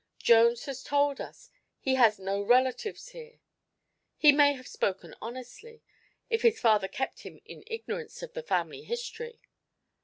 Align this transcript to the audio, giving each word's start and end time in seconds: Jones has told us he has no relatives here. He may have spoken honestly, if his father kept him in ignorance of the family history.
Jones 0.17 0.65
has 0.65 0.81
told 0.81 1.21
us 1.21 1.51
he 1.79 1.93
has 1.93 2.17
no 2.17 2.41
relatives 2.41 3.09
here. 3.09 3.39
He 4.17 4.31
may 4.31 4.53
have 4.53 4.67
spoken 4.67 5.13
honestly, 5.21 5.83
if 6.27 6.41
his 6.41 6.59
father 6.59 6.87
kept 6.87 7.19
him 7.19 7.39
in 7.45 7.63
ignorance 7.67 8.23
of 8.23 8.33
the 8.33 8.41
family 8.41 8.81
history. 8.81 9.39